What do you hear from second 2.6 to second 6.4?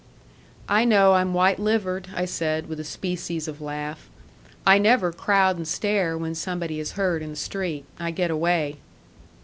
with a species of laugh. "I never crowd and stare when